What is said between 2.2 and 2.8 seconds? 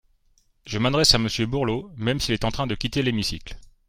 est en train de